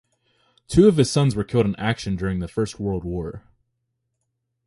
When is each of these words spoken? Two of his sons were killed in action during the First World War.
Two 0.67 0.87
of 0.87 0.97
his 0.97 1.11
sons 1.11 1.35
were 1.35 1.43
killed 1.43 1.67
in 1.67 1.75
action 1.75 2.15
during 2.15 2.39
the 2.39 2.47
First 2.47 2.79
World 2.79 3.03
War. 3.03 3.43